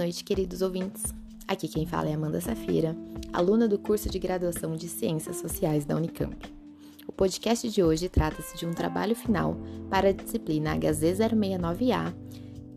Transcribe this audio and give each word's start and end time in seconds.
noite, 0.00 0.24
queridos 0.24 0.62
ouvintes. 0.62 1.12
Aqui 1.46 1.68
quem 1.68 1.84
fala 1.84 2.08
é 2.08 2.14
Amanda 2.14 2.40
Safira, 2.40 2.96
aluna 3.34 3.68
do 3.68 3.78
curso 3.78 4.08
de 4.08 4.18
graduação 4.18 4.74
de 4.74 4.88
Ciências 4.88 5.36
Sociais 5.36 5.84
da 5.84 5.94
Unicamp. 5.94 6.34
O 7.06 7.12
podcast 7.12 7.68
de 7.68 7.82
hoje 7.82 8.08
trata-se 8.08 8.56
de 8.56 8.64
um 8.64 8.72
trabalho 8.72 9.14
final 9.14 9.58
para 9.90 10.08
a 10.08 10.12
disciplina 10.12 10.74
HZ069A, 10.74 12.14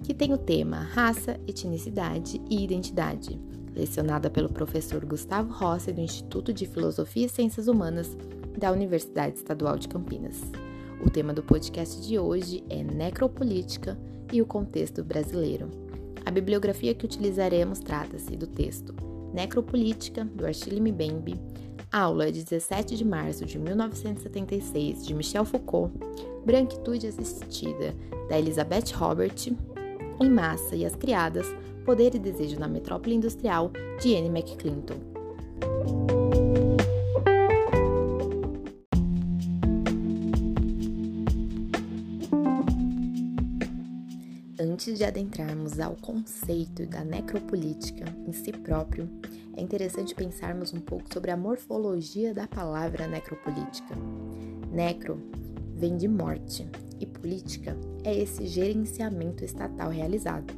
que 0.03 0.13
tem 0.13 0.33
o 0.33 0.37
tema 0.37 0.79
Raça, 0.79 1.39
Etnicidade 1.47 2.41
e 2.49 2.61
Identidade, 2.61 3.39
lecionada 3.73 4.29
pelo 4.29 4.49
professor 4.49 5.05
Gustavo 5.05 5.53
Rossi 5.53 5.93
do 5.93 6.01
Instituto 6.01 6.51
de 6.51 6.65
Filosofia 6.65 7.27
e 7.27 7.29
Ciências 7.29 7.69
Humanas 7.69 8.17
da 8.57 8.69
Universidade 8.69 9.37
Estadual 9.37 9.77
de 9.77 9.87
Campinas. 9.87 10.41
O 11.01 11.09
tema 11.09 11.33
do 11.33 11.41
podcast 11.41 12.05
de 12.05 12.19
hoje 12.19 12.65
é 12.69 12.83
Necropolítica 12.83 13.97
e 14.29 14.41
o 14.41 14.45
contexto 14.45 15.01
brasileiro. 15.05 15.92
A 16.25 16.31
bibliografia 16.31 16.93
que 16.93 17.05
utilizaremos 17.05 17.79
trata-se 17.79 18.35
do 18.35 18.47
texto 18.47 18.95
Necropolítica, 19.33 20.23
do 20.25 20.45
Achille 20.45 20.79
Mbembe, 20.79 21.39
aula 21.91 22.31
de 22.31 22.43
17 22.43 22.95
de 22.95 23.03
março 23.03 23.45
de 23.45 23.57
1976, 23.59 25.05
de 25.05 25.13
Michel 25.13 25.43
Foucault, 25.43 25.91
Branquitude 26.45 27.07
Assistida, 27.07 27.95
da 28.29 28.37
Elizabeth 28.37 28.93
Robert, 28.93 29.35
Em 30.21 30.29
Massa 30.29 30.75
e 30.75 30.85
as 30.85 30.95
Criadas, 30.95 31.47
Poder 31.83 32.15
e 32.15 32.19
Desejo 32.19 32.59
na 32.59 32.67
Metrópole 32.67 33.15
Industrial, 33.15 33.71
de 34.01 34.15
Anne 34.15 34.29
McClinton. 34.29 36.12
Antes 44.93 44.99
de 44.99 45.05
adentrarmos 45.05 45.79
ao 45.79 45.95
conceito 45.95 46.85
da 46.85 47.03
necropolítica 47.03 48.05
em 48.27 48.31
si 48.31 48.51
próprio, 48.51 49.09
é 49.57 49.61
interessante 49.63 50.13
pensarmos 50.13 50.71
um 50.71 50.79
pouco 50.79 51.11
sobre 51.11 51.31
a 51.31 51.35
morfologia 51.35 52.31
da 52.31 52.47
palavra 52.47 53.07
necropolítica. 53.07 53.95
Necro 54.71 55.19
vem 55.75 55.97
de 55.97 56.07
morte 56.07 56.69
e 56.99 57.07
política 57.07 57.75
é 58.03 58.15
esse 58.15 58.45
gerenciamento 58.45 59.43
estatal 59.43 59.89
realizado. 59.89 60.53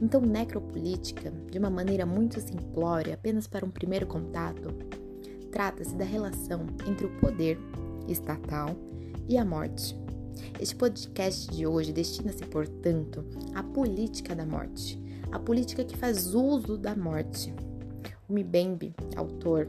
Então, 0.00 0.20
necropolítica, 0.20 1.32
de 1.50 1.58
uma 1.58 1.68
maneira 1.68 2.06
muito 2.06 2.40
simplória, 2.40 3.14
apenas 3.14 3.48
para 3.48 3.66
um 3.66 3.70
primeiro 3.70 4.06
contato, 4.06 4.72
trata-se 5.50 5.96
da 5.96 6.04
relação 6.04 6.64
entre 6.88 7.06
o 7.06 7.18
poder 7.18 7.58
estatal 8.06 8.68
e 9.28 9.36
a 9.36 9.44
morte 9.44 9.96
este 10.60 10.74
podcast 10.76 11.50
de 11.50 11.66
hoje 11.66 11.92
destina-se, 11.92 12.44
portanto, 12.46 13.24
à 13.54 13.62
política 13.62 14.34
da 14.34 14.44
morte, 14.44 15.00
a 15.32 15.38
política 15.38 15.84
que 15.84 15.96
faz 15.96 16.34
uso 16.34 16.76
da 16.76 16.94
morte. 16.94 17.54
O 18.28 18.32
Mbembe, 18.32 18.94
autor 19.16 19.66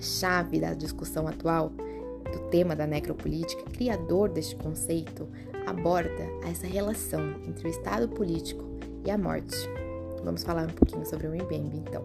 chave 0.00 0.60
da 0.60 0.74
discussão 0.74 1.26
atual 1.26 1.70
do 1.70 2.50
tema 2.50 2.74
da 2.74 2.86
necropolítica, 2.86 3.62
criador 3.70 4.28
deste 4.28 4.56
conceito, 4.56 5.28
aborda 5.66 6.24
essa 6.48 6.66
relação 6.66 7.34
entre 7.46 7.66
o 7.66 7.70
estado 7.70 8.08
político 8.08 8.64
e 9.04 9.10
a 9.10 9.18
morte. 9.18 9.56
Vamos 10.24 10.42
falar 10.42 10.68
um 10.68 10.72
pouquinho 10.72 11.06
sobre 11.06 11.26
o 11.28 11.30
Mbembe, 11.30 11.76
então. 11.78 12.04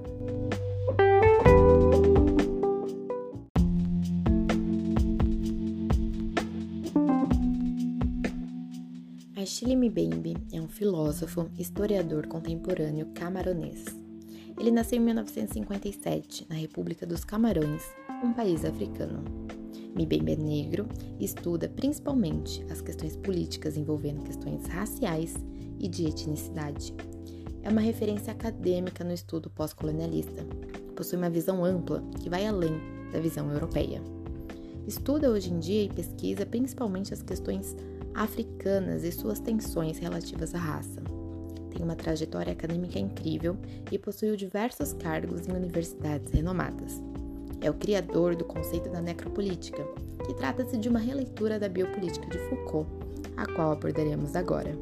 Achille 9.42 9.76
Mbembe 9.76 10.38
é 10.54 10.62
um 10.62 10.68
filósofo, 10.68 11.50
historiador 11.58 12.28
contemporâneo 12.28 13.08
camaronês. 13.16 13.86
Ele 14.60 14.70
nasceu 14.70 15.00
em 15.00 15.02
1957, 15.02 16.46
na 16.48 16.54
República 16.54 17.08
dos 17.08 17.26
Camarões, 17.26 17.82
um 18.24 18.34
país 18.34 18.64
africano. 18.64 19.24
Mbembe 19.96 20.34
é 20.34 20.36
negro 20.36 20.88
e 21.20 21.26
estuda 21.26 21.68
principalmente 21.68 22.64
as 22.70 22.82
questões 22.82 23.18
políticas 23.18 23.78
envolvendo 23.78 24.24
questões 24.24 24.68
raciais 24.68 25.34
e 25.80 25.88
de 25.88 26.06
etnicidade. 26.06 26.94
É 27.64 27.70
uma 27.70 27.82
referência 27.82 28.32
acadêmica 28.32 29.04
no 29.04 29.12
estudo 29.12 29.50
pós-colonialista. 29.50 30.46
Possui 30.96 31.18
uma 31.18 31.32
visão 31.32 31.66
ampla 31.66 32.04
que 32.22 32.30
vai 32.30 32.46
além 32.46 32.80
da 33.12 33.20
visão 33.20 33.52
europeia. 33.52 34.04
Estuda 34.86 35.32
hoje 35.32 35.52
em 35.52 35.58
dia 35.58 35.84
e 35.86 35.90
pesquisa 35.90 36.46
principalmente 36.46 37.12
as 37.12 37.24
questões 37.24 37.76
africanas 38.14 39.04
e 39.04 39.12
suas 39.12 39.40
tensões 39.40 39.98
relativas 39.98 40.54
à 40.54 40.58
raça. 40.58 41.02
Tem 41.70 41.82
uma 41.82 41.96
trajetória 41.96 42.54
acadêmica 42.54 43.00
incrível 43.00 43.58
e 43.92 43.98
possuiu 43.98 44.36
diversos 44.36 44.94
cargos 44.94 45.48
em 45.48 45.52
universidades 45.52 46.32
renomadas. 46.32 47.02
É 47.62 47.70
o 47.70 47.74
criador 47.74 48.36
do 48.36 48.44
conceito 48.44 48.90
da 48.90 49.02
necropolítica, 49.02 49.84
que 50.26 50.34
trata-se 50.34 50.78
de 50.78 50.90
uma 50.90 51.00
releitura 51.00 51.60
da 51.60 51.70
biopolítica 51.70 52.28
de 52.28 52.38
Foucault, 52.50 52.90
a 53.38 53.46
qual 53.46 53.72
abordaremos 53.72 54.36
agora. 54.36 54.76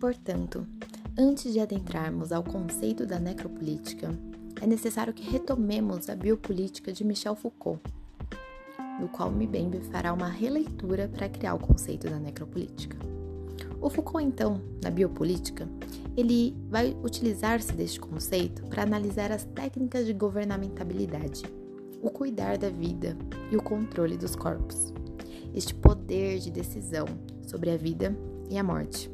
Portanto, 0.00 0.66
Antes 1.16 1.52
de 1.52 1.60
adentrarmos 1.60 2.32
ao 2.32 2.42
conceito 2.42 3.06
da 3.06 3.20
necropolítica, 3.20 4.10
é 4.60 4.66
necessário 4.66 5.14
que 5.14 5.30
retomemos 5.30 6.08
a 6.08 6.16
biopolítica 6.16 6.92
de 6.92 7.04
Michel 7.04 7.36
Foucault, 7.36 7.80
no 8.98 9.08
qual 9.08 9.30
Mbembe 9.30 9.78
fará 9.92 10.12
uma 10.12 10.26
releitura 10.28 11.06
para 11.06 11.28
criar 11.28 11.54
o 11.54 11.60
conceito 11.60 12.10
da 12.10 12.18
necropolítica. 12.18 12.96
O 13.80 13.88
Foucault, 13.88 14.26
então, 14.26 14.60
na 14.82 14.90
biopolítica, 14.90 15.68
ele 16.16 16.56
vai 16.68 16.96
utilizar-se 17.04 17.72
deste 17.74 18.00
conceito 18.00 18.66
para 18.66 18.82
analisar 18.82 19.30
as 19.30 19.44
técnicas 19.44 20.06
de 20.06 20.12
governamentabilidade, 20.12 21.44
o 22.02 22.10
cuidar 22.10 22.58
da 22.58 22.70
vida 22.70 23.16
e 23.52 23.56
o 23.56 23.62
controle 23.62 24.16
dos 24.16 24.34
corpos, 24.34 24.92
este 25.54 25.76
poder 25.76 26.40
de 26.40 26.50
decisão 26.50 27.06
sobre 27.46 27.70
a 27.70 27.76
vida 27.76 28.12
e 28.50 28.58
a 28.58 28.64
morte. 28.64 29.13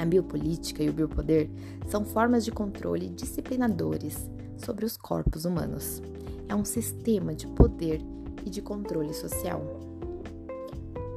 A 0.00 0.04
biopolítica 0.06 0.82
e 0.82 0.88
o 0.88 0.94
biopoder 0.94 1.50
são 1.86 2.06
formas 2.06 2.42
de 2.42 2.50
controle 2.50 3.10
disciplinadores 3.10 4.30
sobre 4.56 4.86
os 4.86 4.96
corpos 4.96 5.44
humanos. 5.44 6.00
É 6.48 6.54
um 6.54 6.64
sistema 6.64 7.34
de 7.34 7.46
poder 7.48 8.00
e 8.42 8.48
de 8.48 8.62
controle 8.62 9.12
social. 9.12 9.60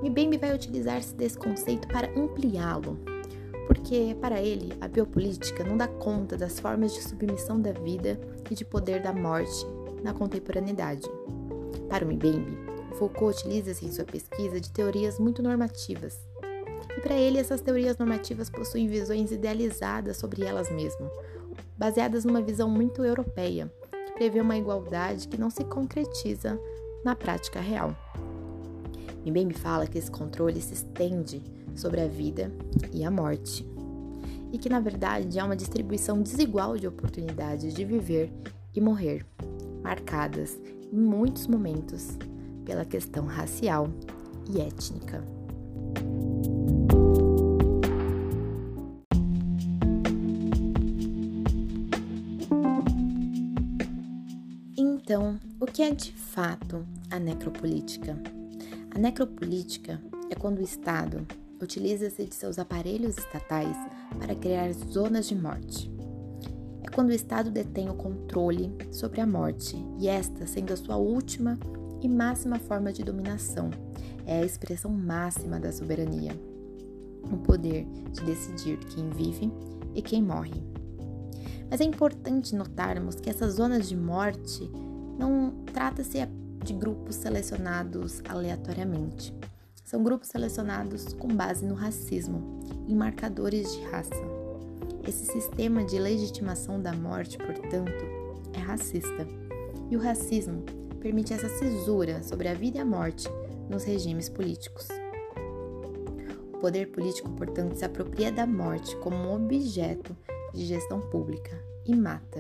Mbembe 0.04 0.38
vai 0.38 0.54
utilizar-se 0.54 1.16
desse 1.16 1.38
conceito 1.38 1.88
para 1.88 2.12
ampliá-lo, 2.14 3.00
porque 3.68 4.18
para 4.20 4.42
ele 4.42 4.74
a 4.82 4.88
biopolítica 4.90 5.64
não 5.64 5.78
dá 5.78 5.88
conta 5.88 6.36
das 6.36 6.60
formas 6.60 6.94
de 6.94 7.02
submissão 7.02 7.62
da 7.62 7.72
vida 7.72 8.20
e 8.52 8.54
de 8.54 8.66
poder 8.66 9.02
da 9.02 9.14
morte 9.14 9.66
na 10.04 10.14
contemporaneidade. 10.14 11.10
Para 11.88 12.04
o 12.04 12.14
Mbembe, 12.14 12.58
Foucault 13.00 13.40
utiliza-se 13.40 13.86
em 13.86 13.92
sua 13.94 14.04
pesquisa 14.04 14.60
de 14.60 14.70
teorias 14.70 15.18
muito 15.20 15.42
normativas 15.42 16.33
e 16.98 17.02
para 17.02 17.16
ele, 17.16 17.40
essas 17.40 17.62
teorias 17.62 17.98
normativas 17.98 18.50
possuem 18.50 18.88
visões 18.88 19.32
idealizadas 19.32 20.18
sobre 20.18 20.44
elas 20.44 20.72
mesmas, 20.72 21.12
baseadas 21.78 22.26
numa 22.26 22.42
visão 22.42 22.70
muito 22.70 23.04
europeia, 23.04 23.72
que 24.08 24.14
prevê 24.14 24.42
uma 24.42 24.58
igualdade 24.58 25.28
que 25.28 25.40
não 25.40 25.50
se 25.50 25.64
concretiza 25.64 26.60
na 27.04 27.16
prática 27.16 27.60
real. 27.60 27.96
bem 29.26 29.46
me 29.46 29.54
fala 29.54 29.88
que 29.88 29.98
esse 29.98 30.12
controle 30.12 30.62
se 30.62 30.74
estende 30.74 31.44
sobre 31.76 32.02
a 32.02 32.08
vida 32.08 32.52
e 32.92 33.04
a 33.04 33.12
morte, 33.12 33.68
e 34.52 34.58
que 34.58 34.70
na 34.70 34.80
verdade 34.80 35.40
há 35.40 35.46
uma 35.46 35.56
distribuição 35.56 36.22
desigual 36.22 36.78
de 36.78 36.88
oportunidades 36.88 37.74
de 37.74 37.84
viver 37.84 38.32
e 38.76 38.80
morrer, 38.80 39.26
marcadas 39.82 40.60
em 40.92 41.00
muitos 41.00 41.48
momentos 41.48 42.18
pela 42.64 42.86
questão 42.86 43.26
racial 43.26 43.90
e 44.50 44.62
étnica. 44.62 45.33
Então, 55.14 55.40
o 55.60 55.68
que 55.68 55.84
é 55.84 55.92
de 55.92 56.12
fato 56.12 56.84
a 57.12 57.20
necropolítica? 57.20 58.20
A 58.96 58.98
necropolítica 58.98 60.02
é 60.32 60.34
quando 60.34 60.58
o 60.58 60.64
Estado 60.64 61.24
utiliza-se 61.62 62.26
de 62.26 62.34
seus 62.34 62.58
aparelhos 62.58 63.20
estatais 63.20 63.78
para 64.18 64.34
criar 64.34 64.74
zonas 64.74 65.28
de 65.28 65.36
morte. 65.36 65.92
É 66.82 66.90
quando 66.90 67.10
o 67.10 67.14
Estado 67.14 67.52
detém 67.52 67.92
o 67.92 67.94
controle 67.94 68.76
sobre 68.92 69.22
a 69.22 69.28
morte 69.28 69.78
e 70.00 70.08
esta 70.08 70.48
sendo 70.48 70.74
a 70.74 70.78
sua 70.78 70.98
última 70.98 71.60
e 72.02 72.10
máxima 72.10 72.58
forma 72.58 72.92
de 72.92 73.04
dominação. 73.04 73.70
É 74.26 74.42
a 74.42 74.46
expressão 74.46 74.90
máxima 74.90 75.60
da 75.60 75.72
soberania. 75.72 76.32
O 77.32 77.38
poder 77.38 77.86
de 78.14 78.26
decidir 78.26 78.80
quem 78.80 79.12
vive 79.12 79.54
e 79.94 80.02
quem 80.02 80.24
morre. 80.24 80.64
Mas 81.70 81.82
é 81.82 81.84
importante 81.84 82.56
notarmos 82.56 83.14
que 83.14 83.30
essas 83.30 83.54
zonas 83.54 83.88
de 83.88 83.96
morte 83.96 84.68
não 85.18 85.52
trata-se 85.72 86.20
de 86.64 86.74
grupos 86.74 87.16
selecionados 87.16 88.22
aleatoriamente. 88.28 89.34
São 89.84 90.04
grupos 90.04 90.30
selecionados 90.30 91.14
com 91.14 91.28
base 91.28 91.66
no 91.66 91.76
racismo, 91.76 92.60
em 92.88 92.96
marcadores 92.96 93.72
de 93.74 93.84
raça. 93.84 94.16
Esse 95.08 95.26
sistema 95.26 95.84
de 95.84 96.00
legitimação 96.00 96.82
da 96.82 96.94
morte, 96.94 97.38
portanto, 97.38 98.06
é 98.54 98.60
racista. 98.60 99.28
E 99.92 99.98
o 99.98 100.00
racismo 100.00 100.64
permite 101.02 101.34
essa 101.34 101.50
cisura 101.50 102.24
sobre 102.24 102.48
a 102.48 102.54
vida 102.54 102.78
e 102.78 102.82
a 102.82 102.86
morte 102.86 103.28
nos 103.70 103.84
regimes 103.84 104.30
políticos. 104.30 104.88
O 106.54 106.58
poder 106.60 106.88
político, 106.92 107.30
portanto, 107.32 107.76
se 107.76 107.84
apropria 107.84 108.32
da 108.32 108.48
morte 108.48 108.96
como 108.98 109.18
um 109.18 109.36
objeto 109.36 110.16
de 110.54 110.66
gestão 110.66 111.02
pública 111.02 111.62
e 111.86 111.94
mata 111.94 112.40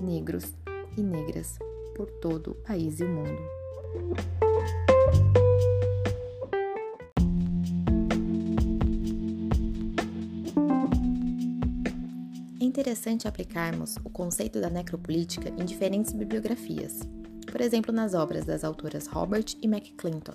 negros 0.00 0.54
e 0.96 1.02
negras 1.02 1.58
por 1.96 2.10
todo 2.10 2.50
o 2.50 2.54
país 2.54 3.00
e 3.00 3.04
o 3.04 3.08
mundo. 3.08 3.42
É 12.60 12.64
interessante 12.64 13.26
aplicarmos 13.26 13.96
o 14.04 14.10
conceito 14.10 14.60
da 14.60 14.68
necropolítica 14.68 15.48
em 15.48 15.64
diferentes 15.64 16.12
bibliografias, 16.12 17.00
por 17.50 17.62
exemplo, 17.62 17.92
nas 17.92 18.12
obras 18.12 18.44
das 18.44 18.62
autoras 18.62 19.06
Robert 19.06 19.56
e 19.62 19.66
McClinton. 19.66 20.34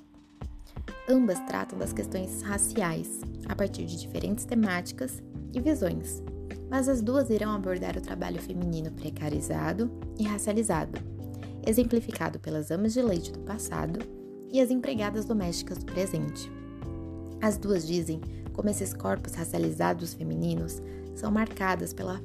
Ambas 1.08 1.40
tratam 1.42 1.78
das 1.78 1.94
questões 1.94 2.42
raciais 2.42 3.22
a 3.48 3.56
partir 3.56 3.86
de 3.86 4.00
diferentes 4.00 4.46
temáticas 4.46 5.22
e 5.54 5.60
visões, 5.60 6.24
mas 6.70 6.90
as 6.90 7.02
duas 7.02 7.30
irão 7.30 7.54
abordar 7.54 7.98
o 7.98 8.02
trabalho 8.02 8.42
feminino 8.42 8.92
precarizado 8.92 9.92
e 10.18 10.24
racializado, 10.24 10.98
exemplificado 11.66 12.40
pelas 12.40 12.72
amas 12.72 12.94
de 12.94 13.02
leite 13.02 13.32
do 13.32 13.40
passado 13.40 14.00
e 14.50 14.60
as 14.60 14.70
empregadas 14.70 15.26
domésticas 15.26 15.78
do 15.78 15.86
presente. 15.86 16.52
As 17.42 17.58
duas 17.58 17.88
dizem 17.88 18.22
como 18.54 18.70
esses 18.70 18.94
corpos 18.94 19.34
racializados 19.34 20.14
femininos 20.14 20.82
são 21.16 21.32
marcadas 21.32 21.94
pela 21.94 22.22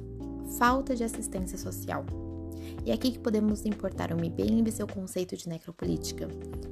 falta 0.57 0.95
de 0.95 1.03
assistência 1.03 1.57
social. 1.57 2.05
E 2.85 2.91
é 2.91 2.93
aqui 2.93 3.11
que 3.11 3.19
podemos 3.19 3.65
importar 3.65 4.11
o 4.11 4.17
MIBEM 4.17 4.63
e 4.65 4.71
seu 4.71 4.87
conceito 4.87 5.35
de 5.35 5.47
necropolítica, 5.47 6.27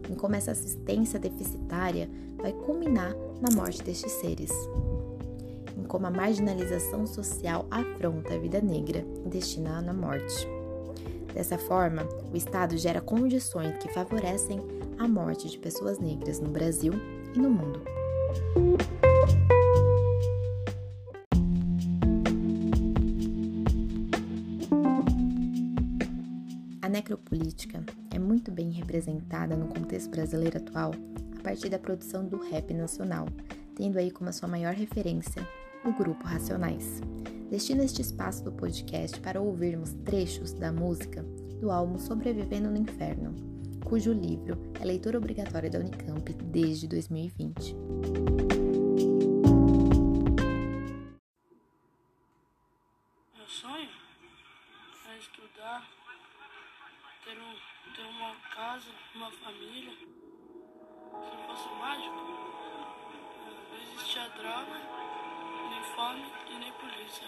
em 0.09 0.15
como 0.15 0.35
essa 0.35 0.51
assistência 0.51 1.19
deficitária 1.19 2.09
vai 2.37 2.53
culminar 2.53 3.13
na 3.41 3.55
morte 3.55 3.81
destes 3.81 4.11
seres 4.11 4.51
em 5.77 5.83
como 5.83 6.07
a 6.07 6.11
marginalização 6.11 7.05
social 7.05 7.65
afronta 7.69 8.33
a 8.33 8.37
vida 8.37 8.61
negra 8.61 9.05
e 9.25 9.29
destina 9.29 9.77
à 9.77 9.93
morte. 9.93 10.54
Dessa 11.35 11.57
forma, 11.57 12.07
o 12.31 12.37
Estado 12.37 12.77
gera 12.77 13.01
condições 13.01 13.77
que 13.77 13.91
favorecem 13.91 14.57
a 14.97 15.05
morte 15.05 15.49
de 15.49 15.59
pessoas 15.59 15.99
negras 15.99 16.39
no 16.39 16.49
Brasil 16.49 16.93
e 17.35 17.37
no 17.37 17.49
mundo. 17.49 17.83
A 26.81 26.87
necropolítica 26.87 27.83
é 28.13 28.17
muito 28.17 28.49
bem 28.49 28.71
representada 28.71 29.57
no 29.57 29.67
contexto 29.67 30.09
brasileiro 30.09 30.57
atual 30.57 30.91
a 31.37 31.43
partir 31.43 31.67
da 31.67 31.77
produção 31.77 32.25
do 32.25 32.37
rap 32.49 32.73
nacional, 32.73 33.27
tendo 33.75 33.99
aí 33.99 34.09
como 34.09 34.31
sua 34.31 34.47
maior 34.47 34.73
referência 34.73 35.45
o 35.83 35.91
Grupo 35.91 36.23
Racionais. 36.23 37.01
Destino 37.55 37.83
este 37.83 38.01
espaço 38.01 38.43
do 38.43 38.51
podcast 38.51 39.17
para 39.21 39.39
ouvirmos 39.39 39.93
trechos 40.03 40.51
da 40.51 40.73
música 40.73 41.23
do 41.61 41.71
álbum 41.71 41.97
Sobrevivendo 41.97 42.69
no 42.69 42.75
Inferno, 42.75 43.33
cujo 43.85 44.11
livro 44.11 44.61
é 44.77 44.83
leitura 44.83 45.17
obrigatória 45.17 45.69
da 45.69 45.79
Unicamp 45.79 46.33
desde 46.51 46.85
2020. 46.85 47.73
Meu 53.37 53.47
sonho 53.47 53.89
é 55.07 55.17
estudar, 55.17 55.89
ter, 57.23 57.37
um, 57.37 57.55
ter 57.95 58.03
uma 58.03 58.35
casa, 58.53 58.91
uma 59.15 59.31
família. 59.31 59.93
Se 59.93 61.47
fosse 61.47 61.69
mágico, 61.79 62.15
não 63.71 63.93
existia 63.93 64.27
droga 64.31 65.24
fome 65.95 66.25
e 66.49 66.53
nem 66.55 66.71
polícia. 66.73 67.25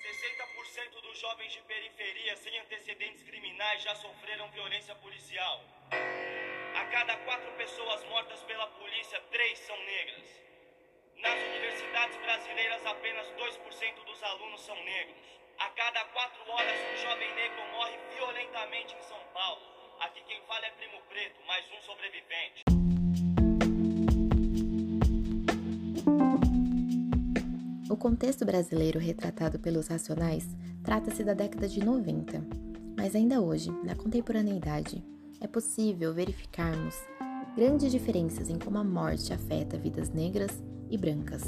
60% 0.00 1.02
dos 1.02 1.18
jovens 1.20 1.52
de 1.52 1.60
periferia 1.62 2.34
sem 2.36 2.58
antecedentes 2.60 3.22
criminais 3.24 3.82
já 3.82 3.94
sofreram 3.94 4.50
violência 4.52 4.94
policial. 4.96 5.60
A 5.90 6.84
cada 6.86 7.14
quatro 7.18 7.52
pessoas 7.52 8.02
mortas 8.04 8.42
pela 8.44 8.66
polícia, 8.68 9.20
três 9.30 9.58
são 9.58 9.76
negras. 9.84 10.24
Nas 11.16 11.38
universidades 11.38 12.16
brasileiras, 12.16 12.86
apenas 12.86 13.26
2% 13.32 14.04
dos 14.04 14.22
alunos 14.22 14.62
são 14.62 14.82
negros. 14.84 15.16
A 15.58 15.68
cada 15.70 16.04
quatro 16.06 16.50
horas, 16.50 16.78
um 16.92 16.96
jovem 16.96 17.34
negro 17.34 17.66
morre 17.72 17.98
violentamente 18.14 18.94
em 18.94 19.02
São 19.02 19.20
Paulo. 19.34 19.60
Aqui 20.00 20.22
quem 20.22 20.40
fala 20.42 20.66
é 20.66 20.70
Primo 20.70 21.00
Preto, 21.02 21.42
mais 21.46 21.70
um 21.72 21.80
sobrevivente. 21.82 22.65
O 27.96 27.98
contexto 27.98 28.44
brasileiro 28.44 29.00
retratado 29.00 29.58
pelos 29.58 29.86
Racionais 29.86 30.46
trata-se 30.84 31.24
da 31.24 31.32
década 31.32 31.66
de 31.66 31.82
90, 31.82 32.46
mas 32.94 33.14
ainda 33.14 33.40
hoje, 33.40 33.70
na 33.82 33.94
contemporaneidade, 33.94 35.02
é 35.40 35.46
possível 35.46 36.12
verificarmos 36.12 36.94
grandes 37.56 37.90
diferenças 37.90 38.50
em 38.50 38.58
como 38.58 38.76
a 38.76 38.84
morte 38.84 39.32
afeta 39.32 39.78
vidas 39.78 40.10
negras 40.10 40.50
e 40.90 40.98
brancas. 40.98 41.42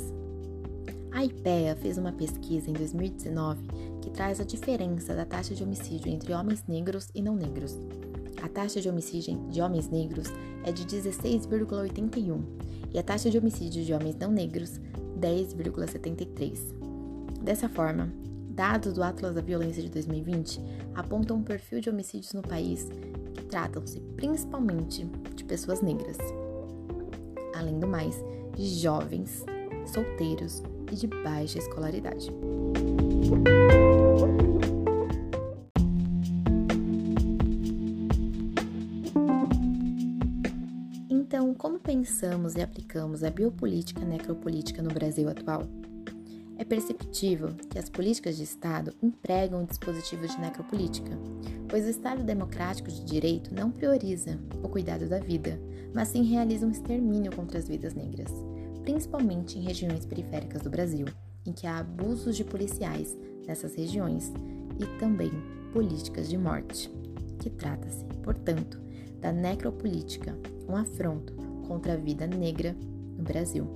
A 1.12 1.22
IPEA 1.22 1.76
fez 1.76 1.98
uma 1.98 2.12
pesquisa 2.12 2.70
em 2.70 2.72
2019 2.72 3.60
que 4.00 4.10
traz 4.10 4.40
a 4.40 4.44
diferença 4.44 5.14
da 5.14 5.26
taxa 5.26 5.54
de 5.54 5.62
homicídio 5.62 6.10
entre 6.10 6.32
homens 6.32 6.64
negros 6.66 7.10
e 7.14 7.20
não 7.20 7.36
negros. 7.36 7.78
A 8.42 8.48
taxa 8.48 8.80
de 8.80 8.88
homicídio 8.88 9.38
de 9.50 9.60
homens 9.60 9.90
negros 9.90 10.28
é 10.64 10.72
de 10.72 10.86
16,81 10.86 12.42
e 12.94 12.98
a 12.98 13.02
taxa 13.02 13.28
de 13.28 13.36
homicídio 13.36 13.84
de 13.84 13.92
homens 13.92 14.16
não 14.16 14.30
negros 14.30 14.80
10,73. 15.20 16.58
Dessa 17.42 17.68
forma, 17.68 18.12
dados 18.50 18.94
do 18.94 19.02
Atlas 19.02 19.34
da 19.34 19.40
Violência 19.40 19.82
de 19.82 19.88
2020 19.88 20.60
apontam 20.94 21.36
um 21.36 21.42
perfil 21.42 21.80
de 21.80 21.90
homicídios 21.90 22.32
no 22.32 22.42
país 22.42 22.88
que 23.34 23.44
tratam-se 23.44 24.00
principalmente 24.16 25.04
de 25.34 25.44
pessoas 25.44 25.80
negras. 25.80 26.18
Além 27.54 27.78
do 27.78 27.86
mais, 27.86 28.16
de 28.56 28.66
jovens, 28.80 29.44
solteiros 29.86 30.62
e 30.90 30.96
de 30.96 31.06
baixa 31.06 31.58
escolaridade. 31.58 32.32
Pensamos 42.08 42.54
e 42.54 42.62
aplicamos 42.62 43.22
a 43.22 43.28
biopolítica 43.28 44.02
necropolítica 44.02 44.80
no 44.80 44.88
Brasil 44.88 45.28
atual? 45.28 45.64
É 46.56 46.64
perceptível 46.64 47.50
que 47.68 47.78
as 47.78 47.90
políticas 47.90 48.38
de 48.38 48.44
Estado 48.44 48.94
empregam 49.02 49.62
dispositivos 49.66 50.30
de 50.30 50.40
necropolítica, 50.40 51.10
pois 51.68 51.84
o 51.84 51.90
Estado 51.90 52.24
democrático 52.24 52.90
de 52.90 53.04
direito 53.04 53.54
não 53.54 53.70
prioriza 53.70 54.38
o 54.62 54.68
cuidado 54.70 55.06
da 55.06 55.18
vida, 55.18 55.60
mas 55.94 56.08
sim 56.08 56.22
realiza 56.22 56.66
um 56.66 56.70
extermínio 56.70 57.30
contra 57.36 57.58
as 57.58 57.68
vidas 57.68 57.92
negras, 57.92 58.32
principalmente 58.82 59.58
em 59.58 59.62
regiões 59.62 60.06
periféricas 60.06 60.62
do 60.62 60.70
Brasil, 60.70 61.06
em 61.44 61.52
que 61.52 61.66
há 61.66 61.78
abusos 61.78 62.36
de 62.36 62.42
policiais 62.42 63.14
nessas 63.46 63.74
regiões 63.74 64.32
e 64.80 64.98
também 64.98 65.30
políticas 65.74 66.26
de 66.26 66.38
morte, 66.38 66.90
que 67.38 67.50
trata-se, 67.50 68.02
portanto, 68.22 68.80
da 69.20 69.30
necropolítica, 69.30 70.34
um 70.66 70.74
afronto 70.74 71.37
contra 71.68 71.92
a 71.92 71.96
vida 71.96 72.26
negra 72.26 72.74
no 73.16 73.22
Brasil. 73.22 73.66